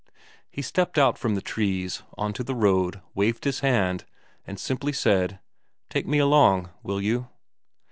He 0.49 0.63
stepped 0.63 0.97
out 0.97 1.19
from 1.19 1.35
the 1.35 1.43
trees, 1.43 2.01
on 2.17 2.33
to 2.33 2.43
the 2.43 2.55
road, 2.55 3.01
waved 3.13 3.43
his 3.43 3.59
hand, 3.59 4.05
and 4.47 4.59
simply 4.59 4.93
said: 4.93 5.37
"Take 5.91 6.07
me 6.07 6.17
along, 6.17 6.71
will 6.81 6.99
you?" 6.99 7.27